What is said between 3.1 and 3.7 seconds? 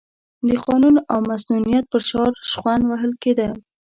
کېده.